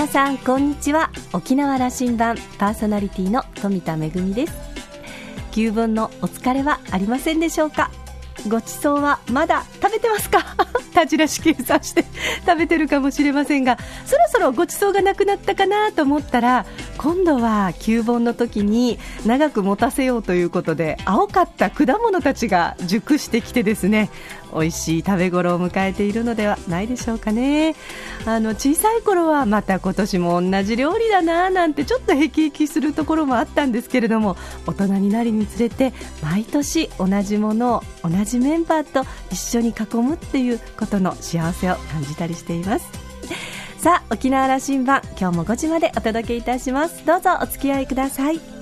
[0.00, 1.10] 皆さんこんにちは。
[1.34, 4.52] 沖縄羅針盤パーソナリティの富田恵です。
[5.52, 7.90] 旧盆のお疲れはありませんでしょうか？
[8.48, 10.56] ごちそうはまだ食べてますか？
[10.94, 12.06] 田白し計算して
[12.46, 16.64] 食べてるかもしれませんがそろそろごちそうがなくなったかなと思ったら
[16.96, 24.08] 今度は旧盆の時に長く持たせようということで青かった果物たちが熟してきてですね
[24.54, 27.74] 美味しい食べ頃を迎えているのではないでしょうかね。
[28.26, 42.86] あの小さい頃はまた今年も同じ料理だななんてちょっとへきへきするところもあったんですけれども大人になりにつれて毎年同じものを同じメンバーと一緒に囲むっていうことの幸せを感じたりしています。
[43.78, 47.06] さあ沖縄羅針盤今日も5時までお届けいたします。
[47.06, 48.59] どうぞお付き合いください。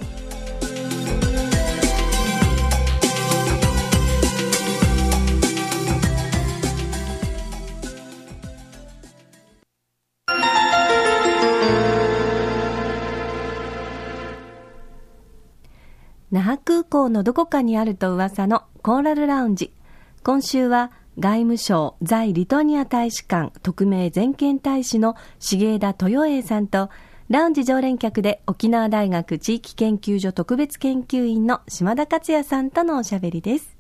[16.89, 19.73] 港のどこかにあると噂のコーラルラウンジ。
[20.25, 26.91] 今週は外務省在リトニア大使館特命全権大使の重枝豊栄さんと
[27.29, 33.77] ラウンジ常連客で沖縄大学地域研究所特別研究員の島田克也さんとのおしゃべりです。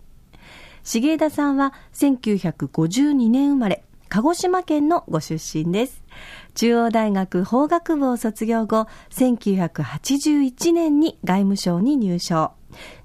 [0.84, 6.03] 重枝さんは1952年生まれ鹿児島県のご出身です。
[6.55, 12.58] 中央大学法学部を卒業後1981年に外務省に入省。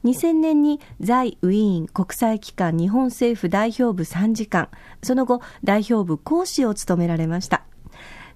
[0.03, 4.69] 2000年に在ウィーン国際機関日本政府代表部参事官。
[5.01, 7.63] その後代表部講師を務められました。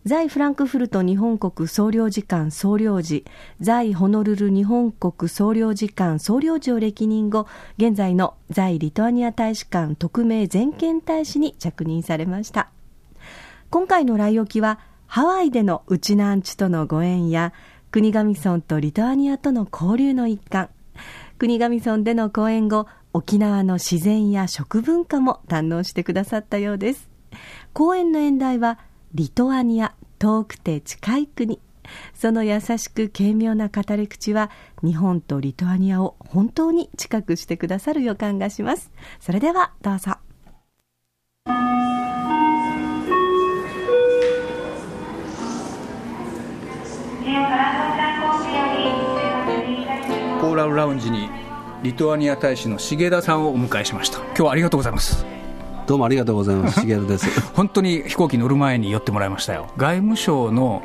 [0.06, 3.26] 在フランクフルト日本国総領事館総領事。
[3.60, 7.46] 在ホノルル日本国総領事館総領事を歴任後
[7.78, 12.70] 現在の在リトアニア大使館特命全権大使に着任されました。
[13.70, 17.52] 今回の来沖はハワイでのウチナンチとのご縁や
[17.92, 20.70] 国頭村とリトアニアとの交流の一環。
[21.38, 27.10] 国頭村での講演後沖縄の自然や食文化も堪能してくださったようです。
[27.74, 28.80] 講演の演題は
[29.14, 31.60] リトアニア遠くて近い国。
[32.14, 34.50] その優しく軽妙な語り口は
[34.84, 38.92] 日本とリトアニアを本当に近くしてくださる予感がします。
[39.20, 40.18] それではどうぞ。
[47.28, 48.07] コー
[50.58, 51.30] ラウラウンジに
[51.84, 55.24] リトアニア大使の重田さんをお迎えしました今日はありがとうございます
[55.86, 60.82] どうもありがとうございます重田です本当に飛行機乗る前に寄ってもらいましたよ外務省の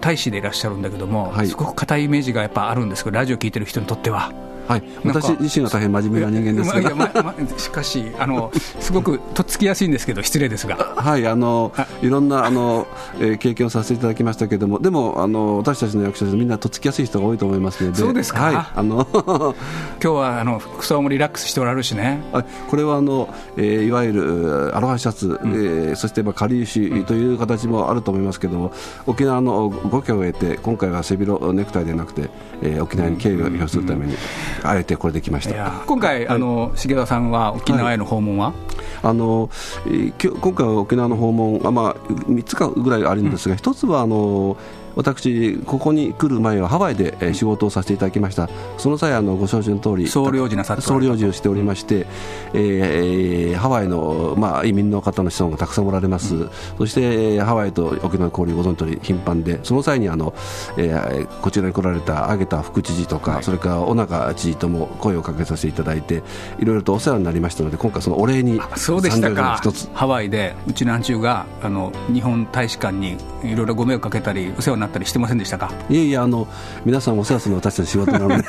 [0.00, 4.32] 大使でいらっしゃるんだけども、はい、すごく硬いイメージがやっぱあるんですけどラジオ聞いてる人にとっては
[4.68, 12.12] はい、私自身は大変真面目な人間ですが、ままま、しかしあの、すごくとっつきやすいんですけど、失礼ですが、はいあのい。
[12.12, 12.86] ろんなあの、
[13.18, 19.06] えー、経験をさせていただきましたけれども、でもあの私たちの役者みんなとっつきやすい人が多いと思いますので、そうですか、はい、あの
[20.02, 22.22] 今日はあの服装もリラックスしておられるしね、
[22.68, 28.72] これはあの、えー、いわゆるアロハシャツ、うん、えー、そしてまあかりゆしという形もあると思いますけれども、
[29.06, 32.28] 沖縄のご許を得て、今回は背広ネクタイでなくて、
[32.62, 34.16] えー、沖縄に敬意を表するために、
[34.64, 35.82] あえてこれできました。
[35.86, 38.54] 今回、あの重田さんは沖縄への訪問は、はい、
[39.02, 39.50] あの
[39.86, 44.56] 今回は沖縄の訪問あ、まあ、3つかぐらいあるんですが、うん、1つはあの
[44.94, 48.48] 私、ここに来る前はハワイで仕事をさせていただきました、
[48.78, 52.06] その際、あのご承知の通り、総領事なさ総領事をしておりまして、
[52.54, 60.34] えー、ハワイの、まあ、移民の方の子孫がたくさんおられます、うん、そしてハワイと沖縄の交流、ご存知の通り頻繁で、その際にあの、
[60.76, 66.22] えー、こちらに来られた上田副知事とか、はい、それから尾中知事とも声をかけさせていただいて、
[66.58, 69.60] いろいろとお世話になりましたので、今回、そのお礼に、そうでしたか、
[69.94, 75.72] ハワイで、うちなんちゅうがあの日本大使館にいろいろご迷惑かけたり、お世話になったりしてませんでしたか？
[75.88, 76.46] いえいえあの
[76.84, 78.44] 皆さんお世話するの私たち仕事なので。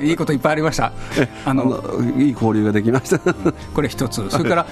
[0.06, 0.92] いいこといっぱいありました。
[1.44, 1.82] あの
[2.18, 3.18] いい交流ができました。
[3.74, 4.28] これ一つ。
[4.30, 4.66] それから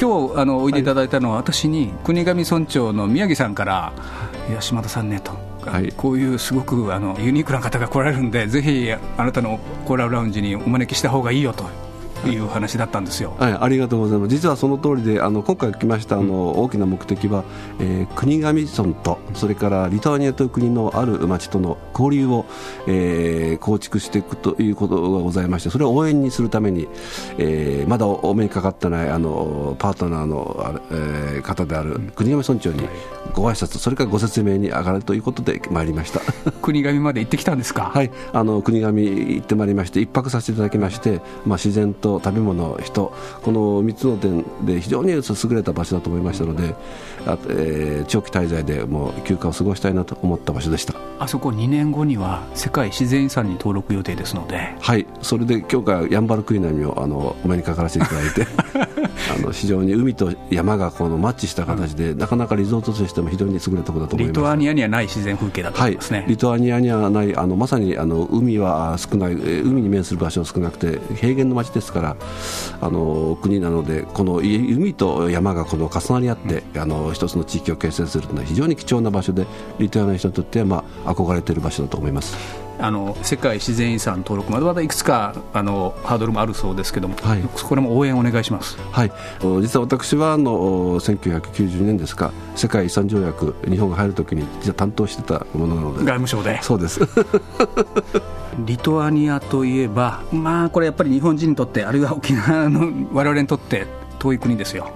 [0.00, 3.92] 今日あのおいでいただいたのは、私に国頭村長の宮城さんから
[4.50, 5.32] 「いや島田さんね」と。
[5.62, 11.64] はい、こういうすごくあのユニークな方が来られるんで、ぜひあなたのコーラルラウンジにお招きした方がいいよと
[12.28, 14.30] いう話だったんですよ、はい、ありがとうございます。
[14.30, 17.44] 実はその通りであの今回来ましたあの、大きな目的は、
[17.80, 18.52] えー、国頭
[18.84, 22.44] 村とそれからリトアニアという国のある町との交流を、
[22.86, 26.88] えー、構築していくということがございましてそれを応援にするために、
[27.38, 32.88] えー、まだお目にかかってないあのパートナーの、えー、方である国頭村長に
[33.34, 36.20] ご挨拶それからご説明に上がるということで参りました。
[36.62, 37.90] 国頭まで行ってきたんですか？
[37.94, 38.10] はい。
[38.32, 43.12] あの国頭行ってまいりまして一泊させていただきまして、まあ、自然とと食べ物、人、
[43.42, 46.74] この3つの点で非常に優れた場所だと思いましたので、
[47.26, 50.94] あえー、長期滞在でもう休暇を過ごしたいなと思った場所でした。
[51.18, 58.46] あそこ2年後には世界自然遺産に登録予定ですので、はい、それで今日からヤンバルクイナミをあのお目にかからせていただいて
[59.34, 64.28] あの非常に海と山がこのマッチした形で、うん、なかなかリゾートとしても非常に優れたことだと思います。
[64.28, 72.16] リトアニアにはない自然風景だと思いますね、はい、リトアニアにはないあのまさにあの海は少ない海に面する場所は少なくて平原の町ですから
[72.80, 79.46] あの国なのでこの海と山がこの重なり合って、うん、あの一つの地域を形成するというのは非常に貴重な場所で
[79.78, 82.61] リトアニアの人にとっては、まあ、憧れている場所だと思います。
[82.82, 89.12] あの世界自然遺産登録までまだいくつかあのハードルもあるそうですけども、はい、これも応援お願いします、はい、
[89.62, 95.98] 実は私はあの1990年ですか世界遺産条約日本が入るときに実は担当してたものなので。
[96.00, 96.60] 外務省で。
[96.62, 97.00] そうです。
[98.66, 103.86] リトアニアといえばまあこれやっぱり日本人にとってあるいは沖縄の我々にとって
[104.18, 104.90] 遠い国ですよ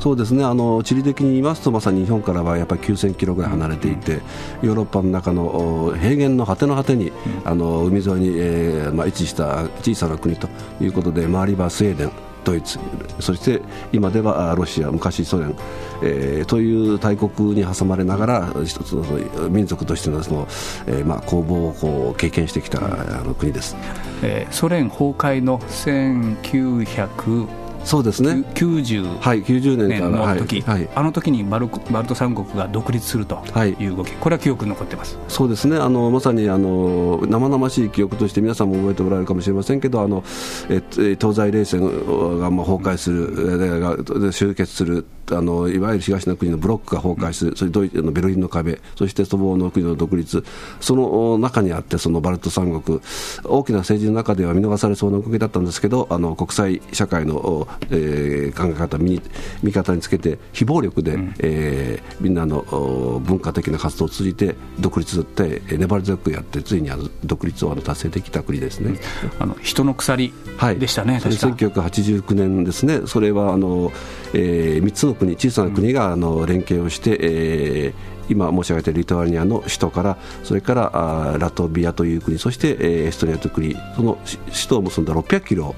[0.00, 0.44] そうですね。
[0.44, 4.20] あの地理的に言いますとまさに日本からはやっぱり9000キロぐらい離れていて、
[4.62, 7.12] ヨーロッパの中の平原の果ての果てに、
[7.44, 10.48] あの海沿いに、えーまあ、位置した小さな国と
[10.80, 12.78] いうことで周りはスウェーデンドイツ
[13.20, 13.62] そして
[13.92, 15.54] 今ではロシア昔ソ連、
[16.02, 20.48] えー、という大国に挟まれながら一つの民族としてのその、
[20.86, 23.76] えーまあ、攻防をこう経験してきた、あの国です、
[24.22, 28.44] えー、ソ連崩壊の1900そうですね。
[28.54, 33.86] 90、はい、90年の時、はい、あの時にバルバルト三国が独立するとい。
[33.86, 35.18] う動き、はい、これは記憶に残ってます。
[35.28, 35.76] そうですね。
[35.76, 40.24] あのまさにあの生々しい記憶として皆さんも覚えておられるかもしれませんけどあの
[40.68, 40.82] え
[41.20, 45.06] 東西冷戦がまあ崩壊する、終結する
[45.36, 50.44] あのいわゆる東の国のブロックが崩壊する、それドイツのベルリンの壁、そしてその国の独立、
[50.80, 53.00] その中にあって、そのバルト三国、
[53.44, 59.20] 大きな政治の中では見逃されそうな動きだったんですけど、あの国際社会の、えー、考え方見、
[59.62, 68.98] 見方につけて、非暴力で、うん、えー、みんなの文化的な活動を通じて、独立って、粘り強くやって、ついにあの独立を達成できた国ですね、
[69.38, 70.32] うん、あの人の鎖
[70.78, 73.92] でしたね、はい、1989年ですね、それはあの、
[74.34, 84.38] えー、3つの国、小さな国があの連携をして、えー今申し上げたリトアニアの首都からそれからあラトビアという国そして、えー、エストニアという国その首
[84.68, 85.74] 都を結んだ600キロ、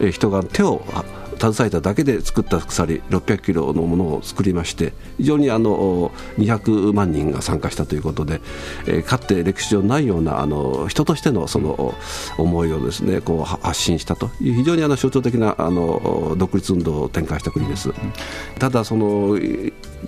[0.00, 0.82] うん、えー、人が手を
[1.38, 8.40] 携えただけで作った鎖600キロのものを作りまして非常にあの200万人が参加したということで、
[8.86, 11.94] えー、かつて歴史上ないようなあの人としてのその
[12.38, 17.92] 思いをですねこう発信したという非常にあの象徴的なあの独立運動を展開した国です。
[18.58, 19.38] ただその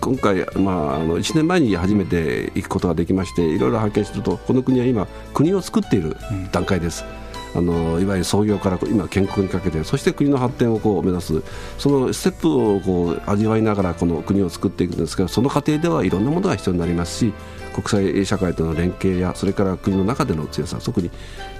[0.01, 6.17] 今回、まあ、あの1年前に初めて行くことができましていろいろ拝見するとこの国は今国を作っている
[6.53, 7.05] 段階です。
[7.23, 11.43] うんあのいわゆる創業から今建国にかけてそして国の発展をこう目指す
[11.79, 17.33] そのステップをこう味わいながらこの国を作っていくんですけどその過程ではいろんなものが必要になりますし
[17.79, 21.11] 国際社会との連携やそれから国の中での強さ特に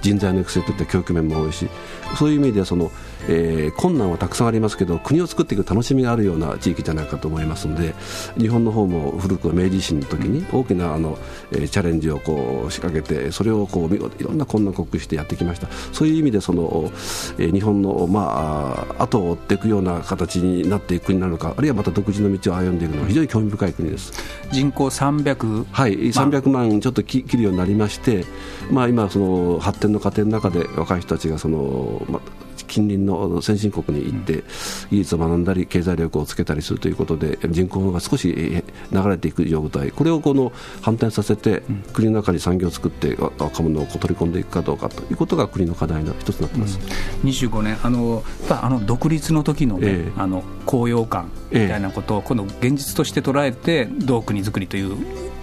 [0.01, 1.69] 人材の育成といった教育面も多いし
[2.17, 2.91] そういう意味でその、
[3.29, 7.93] えー、困難はたくさんありますけど国を作っていく楽しみがあるような地域じゃないかと思いますので
[8.37, 11.17] 日本の方も古くは明治維新の時に大きなあの、
[11.51, 16.91] えー、チャレンジをこう仕掛けてそれをこういろんな困難を克服してやってきましたそういう意味でその、
[17.37, 24.13] えー、日本の、まあ、後を追っていくような形になっていく国なのかあるいはまた独自の道を歩んでいくのは非常に興味深い国です。
[24.51, 28.25] 人口300、はい300万ちょっと切るようになりまして、
[28.71, 32.21] まあ、今、その発展の過程の中で若い人たちがその、まあ、
[32.69, 34.43] 近隣の先進国に行って
[34.91, 38.63] 技術を学んだり経済力をつけたりするということで人口が少し流
[39.09, 39.91] れていく状態。
[39.91, 46.79] これをこの反転させて国の中に産業を作って若者を取り込んでいくかどうかということが国の課題の一つになっています、
[47.23, 54.97] うん、25年あのあの独立の時のね、えー、あの高揚感みたいなことを今度現実として捉えてどう国づくりという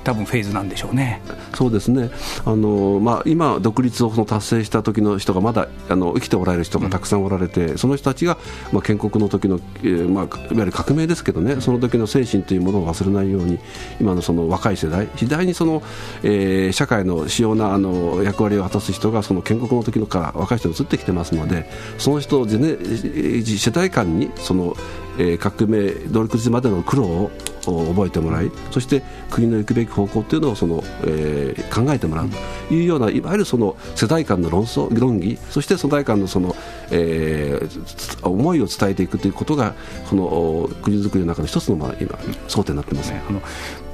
[0.06, 1.20] 多分フェーズなんでしょうね。
[1.52, 2.10] そうですね。
[2.44, 8.38] あのまあ今独立をその達成した時の人がまだあの生きておられる人がたくさんおられて、うん、その人たちが
[8.72, 13.58] まあ建国の時の、えー、まあいわゆる革命ですけどね、その時の精神というものを忘れないように
[14.00, 15.82] 今のその若い世代、次第にその、
[16.22, 24.76] えー、社会の主要なあの役割を果たす人がその建国の時のから若い人に移ってきてますので、その人を世代間にその、
[25.18, 27.30] えー、革命独立までの苦労を
[27.72, 32.28] 覚えてもらいそして国の行くべき方向というのをその、えー、考えてもらう。
[32.68, 36.54] というようないわゆるその世代間の論争論議そして世代間のその、
[36.90, 39.74] えー、思いを伝えていくということが
[40.08, 42.12] この国づくりの中の一つの、まあ、今
[42.48, 43.40] 争点になってます、ね、あの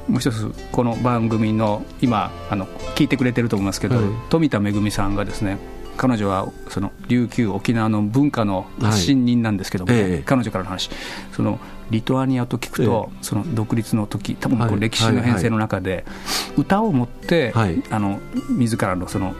[0.07, 2.65] もう一つこの番組の今あの
[2.95, 5.57] 聞いてくれてると思いますけど、はい、富田恵さんがですね
[5.97, 10.89] 彼女はその琉球、沖縄の文化の発信人なんですけども、ねはいええ、彼女からの話、
[11.33, 11.59] その
[11.93, 16.05] リトアニアと聞くと、え、その独立の時多分こう歴史の編成の中で、
[16.57, 18.19] 歌を持って、はい、あの
[18.49, 19.35] 自らのその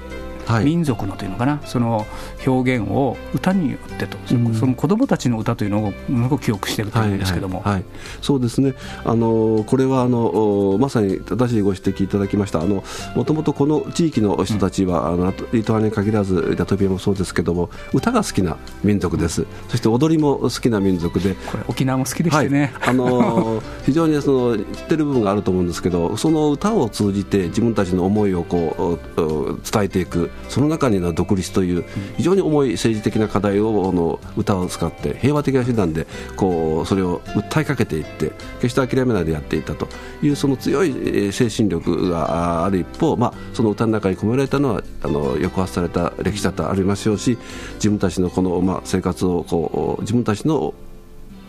[0.64, 2.06] 民族のというのかな、その
[2.46, 7.86] 表現を歌によってと、うん、その子どもたちの歌というのをものすごく記憶しているというんですけども、はいはいはい、
[8.22, 8.74] そうですね、
[9.06, 12.84] あのこれはあのまさに正しいご指摘いただきました、も
[13.26, 30.30] ともとこの地域の人たちは、うん、あのリトアニアに限らず、ラトビアもそうですけども、歌が好きな民族です、そして踊りも好きな民族で、これ、沖縄も好きでしてね、あの非常にその知ってる部分があると思うんですけど、その歌を通じて、自分たちの思いをこう伝えていく。
[30.50, 31.86] その中にの独立という
[32.18, 39.88] 非常に重い政治的な課題をの歌を使って平和的な手段でこうそれを訴えかけていって決して諦めないでやっていたと。
[40.22, 47.38] いうその強い精神力がある一方、まあ、その歌の中に込められたのはあの抑圧された歴史だとありますし
[47.76, 50.74] 自分たちのこの、まあ、生活をこう自分たちの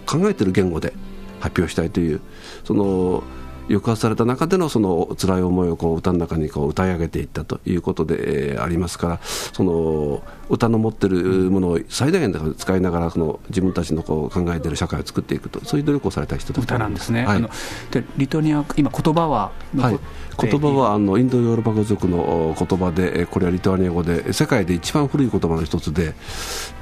[0.06, 0.92] 考えている言語で
[1.40, 2.20] 発表したいという
[2.64, 3.22] その
[3.68, 16.64] 抑圧された中でのその辛い思いをこう歌の中にこう歌い上げていったということで、えー、ありますからその歌の持っているものを最大限で使いながらその自分たちのこう考えている社会を作っていくとそういう努力をされた人たち。
[16.64, 17.42] 歌なんですね、はい、
[17.90, 19.98] でリトニア今言葉ははい。
[20.36, 26.14] 言葉はあのインドヨーロッパ語族の言葉でこれはリトアニア語で世界で一番古い言葉の一つで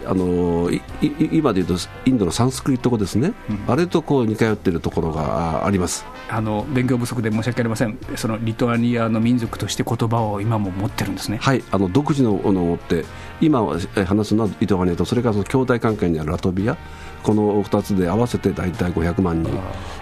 [0.06, 0.70] あの
[1.00, 6.04] 今で言うとインドのサンスクリット語ですね、うん、あれとこう似通っているところがあります。
[6.28, 7.98] あの勉強不足で申し訳ありません。
[8.16, 11.38] そのリトアニアの民族として言葉を今も持ってるんですね。
[11.38, 11.62] はい。
[11.70, 13.04] あの独自のものを持って
[13.40, 13.60] 今
[14.06, 16.76] 話すのはリトアニアとそれからその兄弟関係にあるラトビア。
[17.22, 19.52] この2つで合わせて大体500万人、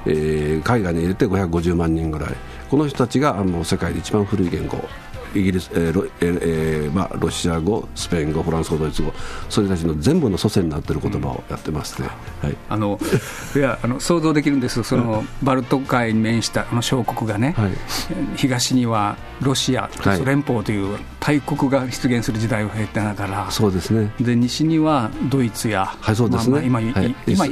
[0.06, 2.30] えー、海外に入れて550万人ぐらい。
[2.70, 4.78] この人たちがあの世界で一番古い言語
[5.34, 9.12] イギリス、えーロえーまあ、ロシア語、スペイン語、フランス語、ドイツ語、
[9.48, 12.08] それたちの全部の祖先になっている言葉をやってますね、
[12.42, 12.98] うん、はい、あの
[13.54, 17.70] いやあの想像できるんです、そのバルト海に面したあの小国がね、はい、
[18.36, 24.12] 東にはロシア、ソ連邦という大国が出現する時代を経てながら、そうですね。
[24.20, 27.46] で西にはドイツや、はいそうですね、まあ、今、はい、今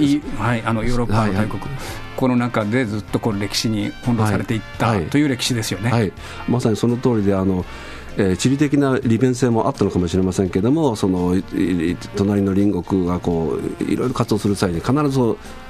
[0.45, 1.61] はい、あのヨーロッパの大国。
[1.61, 1.71] はい。
[1.71, 6.13] はいこの中でずっとこの歴史に翻弄されていった、はい、という歴史ですよね、はい、
[6.49, 7.65] まさにその通りであの
[8.19, 11.41] えー、地理的な利便性もあったのかもしれませんけれどもその
[12.17, 15.21] 隣の隣国がこういろいろ活動する際に必ず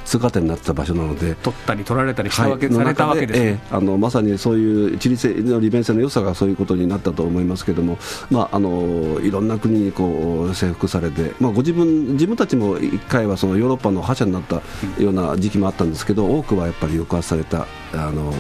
[0.07, 7.99] 通過点になってた場所なので取ったり取られたりしたわけ、はい、されたわけです、ね、えー、あのまさにそういう地理性の利便性の良さがそういうことになったと思いますけれども、
[8.31, 14.63] まあ、あのいろんな国にこう征服されて、まあ、ご自分自分たちも一回はそのヨーロッパの覇者になった
[14.99, 18.33] ような時期もあったんですけど、多くはやっぱり抑圧されたあの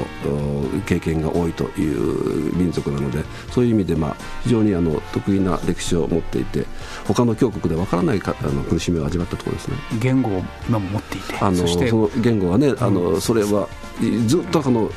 [0.87, 6.67] 経験が多いという民族なのでそういう意味で、まあ、非常にあの得意な歴史を持っていて
[7.07, 9.77] 他の強国でわからないかあの苦しみを味わったところですね。
[10.01, 13.69] 言語を今も持っていてあのその言語はねあの、それは
[14.27, 14.91] ずっとあの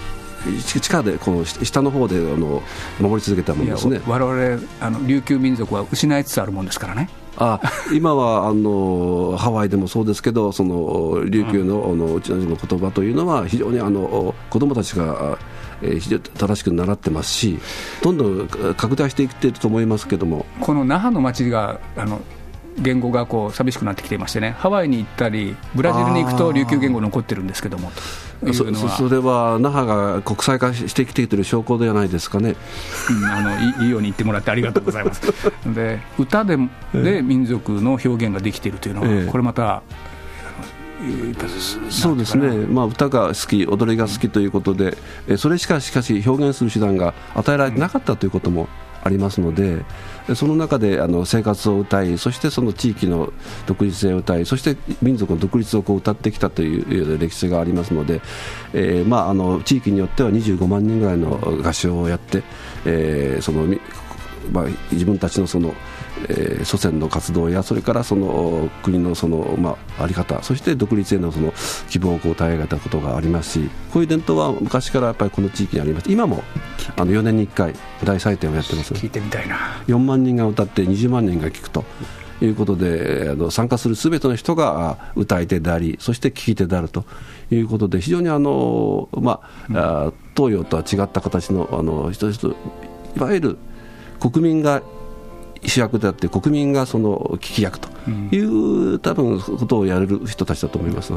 [0.66, 2.64] 地下でこの下の方であの
[3.00, 4.02] 守り続けたものですね。
[4.08, 7.60] 我々あの琉球民族は失いつつあるもんですからねあ
[7.94, 15.38] 今はあのハワイでもそうですけどその琉球の,、あのうちのの言葉というのは非常にあの子どもたちが
[15.84, 17.58] えー、非常に正しく習ってますし
[18.02, 20.46] どんどん拡大していっていると思いますけども。
[20.60, 22.22] この那覇の町があの
[22.78, 27.92] 言語がこう寂しくなってきていましてね、ハワイに行ったり、ブラジルに行くと琉球言語残ってるんですけども
[28.54, 32.56] そそれは那覇が国際化してきている証拠ではないですかね、
[33.10, 33.52] うん、あの
[33.86, 35.22] いいように言ってもらってありがとうございます。
[35.66, 36.58] で歌で
[36.94, 39.84] で民族の表現ができているというのは、ええ、これまた
[41.90, 44.96] そうですね、まあ、歌が好き、踊りが好きということで、
[45.38, 48.68] それしかしかし表現する手段が与えられてなかったということも
[49.04, 49.84] ありますので、
[50.36, 53.34] その中であの生活を歌い、そしてその地域の
[53.66, 58.22] 独立性を歌い、そして民族の独立をこう歌ってきたという歴史がありますので、
[58.74, 62.44] えーまあ、あの地域によっては25万人ぐらいの合唱をやって、
[62.86, 63.66] えーその
[64.52, 65.74] まあ、自分たちのその
[66.30, 71.54] えー、祖先の活動やそれからその国のその、まあ、あり方そして独立へのその
[71.90, 76.12] 希望をこう耐えがたことがありますしこういう伝統は昔からやっぱりこの地域にあります。
[76.12, 76.44] 今も
[76.98, 77.74] あの4年に1回
[78.04, 78.94] 大祭典をやってます。
[78.94, 79.58] 聞いてみたいな。
[79.88, 81.84] 4万人が歌って20万人が聞くと。
[82.44, 87.06] いうことであの参加するすべての人が歌い手でありそして聞き手であると。
[87.56, 89.42] いうことで非常にあの、ま
[89.74, 92.56] あ、うん、東洋とは違った形のあの人々
[93.16, 93.58] いわゆる
[94.20, 94.82] 国民が
[95.64, 97.90] 主役であって国民がその聞き役と
[98.32, 101.14] いう、うん、多分ことをやれる人たちだと思います、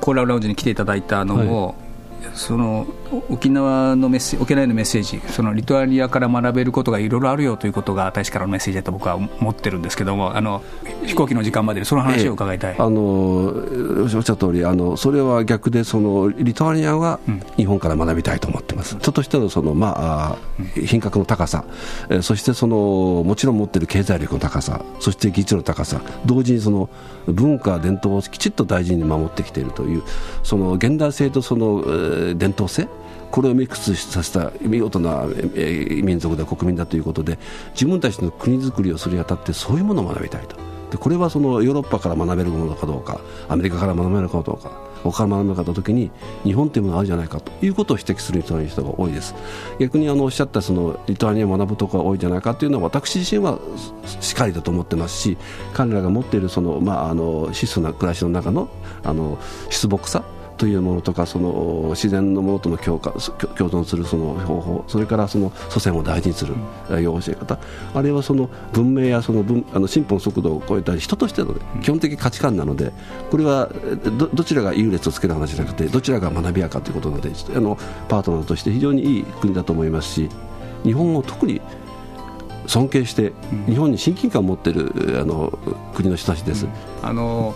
[0.00, 1.74] コーラルラウンジに来ていただいたのも、
[2.34, 2.86] その
[3.28, 10.62] 沖縄のメッセ沖縄へのメッセージそのリトアニアから学べることがいろいろあるよということが大使からのメッセージだと僕は思ってるんですけどもあの
[11.04, 17.20] 飛行機の時間までその話を伺いたい、えー、あのおっしゃった通りありそれは逆でそのリトアニアは
[17.56, 20.38] 日本から学びたいと思ってます、うん、人としてのその、まあ、
[20.74, 21.64] 品格の高さ、
[22.10, 24.84] えー、そしてそのもちろん持っている経済力の高さ。
[25.00, 26.00] そして技術の高さ。
[26.24, 26.88] 同時にその
[27.26, 30.02] 文化伝統をきちっと大事に守ってきているという
[30.42, 32.88] その現代性とその、えー、伝統性
[33.30, 35.26] これをミックスさせた見事な、
[36.02, 37.38] 民族だ国民だということで
[37.72, 40.56] 自分たちの国づくりをするにあたってそういうものを学びたいと。
[40.90, 44.70] でこれはそのヨーロッパから学べるものかどうかアメリカから学べるかどうか
[45.02, 46.10] 他から学べるかと時に
[46.44, 49.34] 日本というものがあるじゃないかということを指摘する人人が多いです。
[49.78, 53.58] 逆にあのおっしゃったそのリトアニアを学ぶところが多いんじゃないかというのは私自身は
[54.20, 55.36] しっかりだと思ってますし
[55.74, 58.68] 彼らが持っているその、まあ、あの質素な暮らしの中の
[59.02, 59.38] あの
[59.70, 60.24] 出木さ
[60.56, 66.54] というものとかその自然のものとの共共存するその方法それからその祖先を大事にする
[66.88, 67.58] 教え方。
[67.94, 72.92] あるいはその文明やその文あの進歩の速度を超えた人としての、ね、基本的価値観なので
[73.30, 73.68] これは
[74.18, 77.76] どどちらが優劣をつける話じゃなくてどちらが学びやかということなのであの
[78.08, 80.30] パートナーとして非常にいい国だと思いますし
[80.84, 81.60] 日本を特に
[82.66, 83.32] 尊敬して
[83.66, 85.58] 日本に親近感を持っているあの
[85.94, 86.66] 国の人たちです。
[87.02, 87.54] あの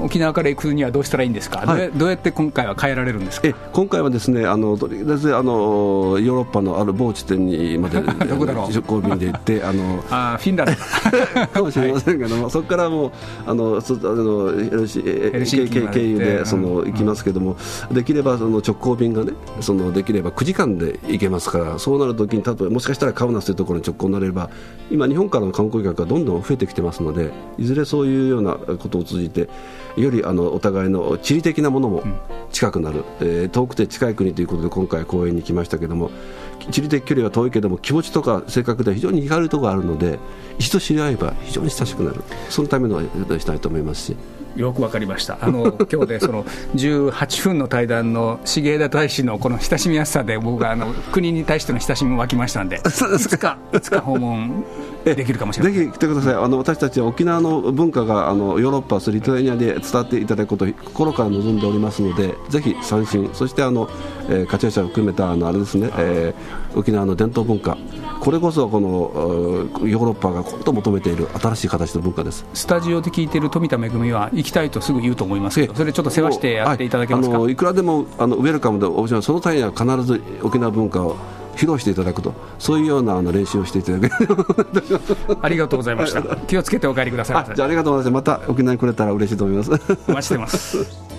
[0.00, 3.48] 沖縄から行くにはどうしたらいいんですか、はい、どうやって今回は変えられるんですか？
[3.48, 8.72] え今回はですねあのとりあえずあのヨーロッパのある某地点にまで どこだろう？
[8.72, 10.72] 直行便で行ってあの あフィンランド。
[11.52, 13.12] かもしれませんけども、はい、そこからもう
[13.46, 17.56] あのそあの LC 経由でその行きますけども、
[17.88, 24.50] うん、できればその直行便がねそのできれば9時間で行けますからそうなるときに例えばもしかしたらカウナスというところに直行になれれば
[24.90, 29.48] 今日本からの観光客がどんどん増えてきてますのでいずれそういうようなことを通じて
[29.96, 32.02] よりあのお互いの地理的なものも
[32.50, 36.10] 近くなる、うん、えー、遠くて近い国ということで今回公園に来ましたけども
[36.70, 40.18] 地理的距離は遠いけども気持ちとか性格では非常に似通るところがあるので
[40.58, 42.22] 一度知り合えば非常に親しくなる。
[42.48, 44.16] そのためのしたいと思いますし。
[44.56, 46.44] よくわかりました、あの今日でその
[46.74, 52.80] 18分の対談の重枝大使のこの親しみやすさで、僕はあの国に対しての親しみも湧きましたんで、い
[53.18, 54.64] つか、いつか訪問
[55.04, 63.88] できるかもしれないぜひ来てください、あの私たちは沖縄の文化があのヨーロッパ、リトアニアで伝わっていただくことを心から望んでおりますので、ぜひ参進、そしてあの、
[64.28, 67.76] えー、カチューシャを含めたあのあれですね、えー、沖縄の伝統文化、
[68.20, 68.88] これこそこの
[69.86, 78.86] ヨーロッパが今度求めている新しい形の文化ですスタジオで聞いている富田恵は、行きたいとすぐ言うと思いますけど、それちょっと世話してやっていただけますか、はい、いくらでもあのウェルカムで、
[79.22, 81.16] その際には必ず沖縄文化を
[81.56, 84.14] 披露していただくと、そういうようなあの練習をしていただけ
[85.40, 86.22] ありがとうございました。
[86.46, 87.54] 気をつけてお帰りください。
[87.54, 88.30] じゃあありがとうございます。
[88.30, 89.70] また沖縄に来れたら嬉しいと思います。
[90.08, 91.11] お待ちしてます。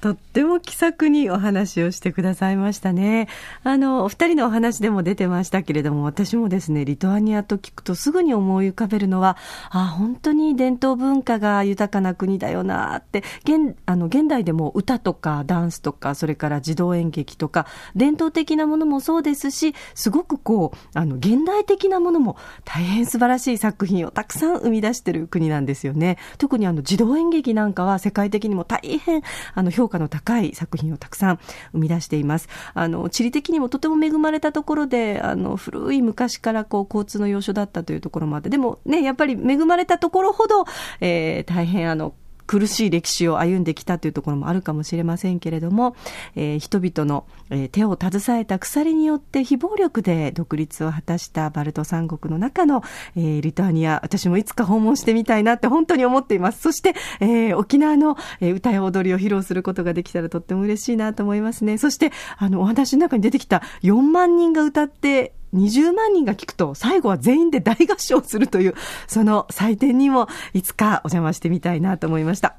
[0.00, 3.28] とっても気さくにお話をしてくださいましたね。
[3.64, 9.36] あの、お二人のお話でも出てましたけれども、私もですね、リトアニアと聞くとすぐに思い浮かべるのは、
[9.70, 26.16] あ、本当に伝統文化が豊かな国だよなって、現、あの、現代でも歌とかダンスとか、それから児童演劇とか、伝統的なものもそうですし、すごくこう、あの、現代的なものも大変素晴らしい作品をたくさん生み出してる国なんですよね。
[26.38, 29.20] 特にあの、児童演劇なんかは世界的にも大変、
[29.54, 31.40] あの、評価の高い作品をたくさん
[31.72, 32.48] 生み出しています。
[32.72, 40.64] あの、地理的にもとても恵まれたところで、あの、古い昔からこう、交通の要所だったというところもあって、でもね、やっぱり恵まれたところほど、
[41.00, 42.14] えー、大変あの、
[42.50, 45.94] 苦しい歴史を歩んできたというところもあるかもしれませんけれども、
[46.34, 52.82] えー、人々の、え、手を携えた鎖によって非暴力で独立を果たしたバルト三国の中の、
[53.14, 56.60] えー、リトアニア、私もいつか訪問してみたいなって本当に思っています。
[56.60, 61.78] そして、えー、沖縄の、え、歌や踊りを披露することができたらとっても嬉しいなと思いますね。
[61.78, 68.74] そして、あの、お話の中に出てきた4万人が歌って20万人が聞くと、最後は全員で大合唱するという、
[69.06, 72.54] その祭典にもいつかお邪魔してみたいなと思いました。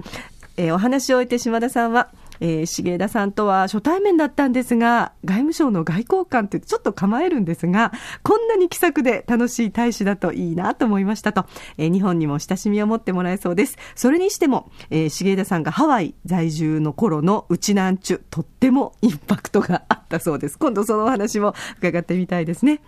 [0.56, 2.10] えー、お話を終えて島田さんは、
[2.42, 7.92] えー、重枝さんとは初対面だったんですが、外務省の外交官ってちょっと構えるんですが、
[8.24, 11.46] こんなに気さくで楽しい大使だといいなと思いましたと、
[11.78, 13.78] えー、日本にも親しみを持ってもらえそうです。
[13.94, 20.58] それにしても、えー、重枝さんがハワイ在住の頃のうちなんちゅ、とってもインパクトがあったそうです。
[20.58, 22.80] 今度そのお話も伺ってみたいですね。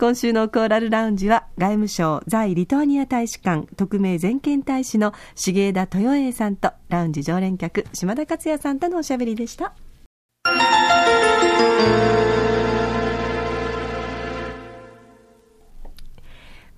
[0.00, 9.74] 今週のコーラルラウンジは、外務省在リトアニア大使館特命全権大使の重枝豊栄さんと、ラウンジ常連客、島田克也さんとのおしゃべりでした。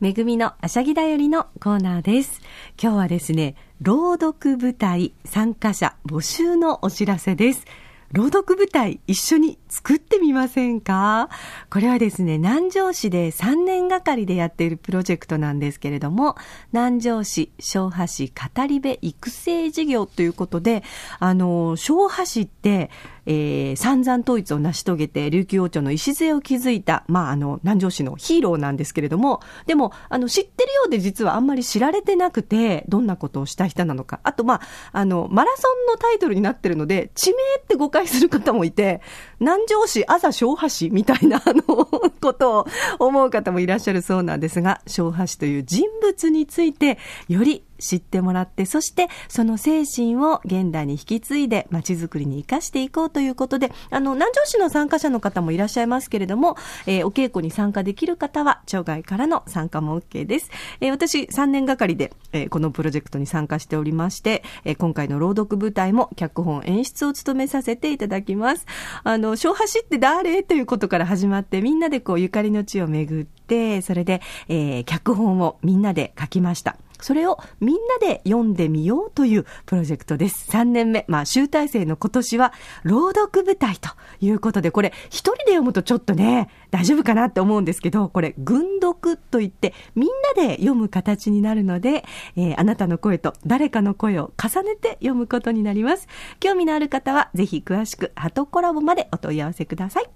[0.01, 2.41] めぐみのあしゃぎだよりのコーナーです。
[2.81, 7.65] 今日はですね、朗読舞台参加者募集のお知らせです。
[8.13, 11.29] 朗読舞台一緒に作ってみませんか？
[11.71, 16.37] これはですね、南城市で3年がかりでやっているプロジェクトなんですけれども、
[16.73, 20.85] 南城市昭和市語り部育成事業ということで、
[21.19, 22.91] あの、昭和市って、
[23.31, 34.21] えー、散々統一を成し遂げて、琉球王朝の礎を築いた、まあ、あの、南城市のヒーローなんですけれども、でも、あの、知ってるようで実はあんまり知られてなくて、どんなことをした人なのか。
[34.23, 34.61] あと、まあ、
[34.93, 39.03] あの、マラソンのタイトルになってるので、地名って誤解する方もいて、
[39.41, 42.67] 南城市、朝昭和市みたいな、あの、ことを
[42.99, 46.97] 思う方もいらっしゃるそうなんですが、昭和市という人物について、
[47.29, 60.51] より知ってもらって、そしてその精神を現代に引き継いで街づくりに生かしていこうということで、あの、南城市の参加者の方もいらっしゃいますけれども、えー、お稽古に参加できる方は、町外からの参加も OK です。
[60.81, 68.67] えー、私、3年がかりで、えー、このプロジェクトに参加しておりまして、えー、今回の朗読舞台も脚本演出を務めさせていただきます。
[69.05, 76.77] あの、小橋って誰ということから始まって、みんなでこう、ゆかりの地を巡って、それで、えー、脚本をみんなで書きました。
[77.01, 80.51] それをみんなで読んでみようというプロジェクトです。
[80.51, 92.05] 3年目、まあ集大成の今年は朗読舞台ということで、これ一人で読むとちょっとね、大丈夫かなって思うんですけど、これ群読といってみんなで読む形になるので、
[92.37, 96.09] えー、あなたの声と誰かの声を重ねて読むことになります。
[96.41, 100.07] 興味のある方はぜひ詳しくハトコラボまでお問い合わせください。